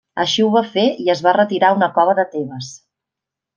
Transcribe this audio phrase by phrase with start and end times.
[0.21, 2.73] Així ho va fer i es va retirar a una cova de Tebes.